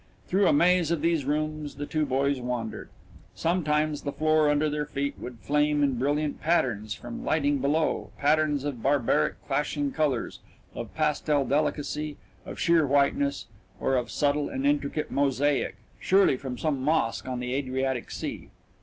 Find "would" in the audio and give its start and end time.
5.19-5.37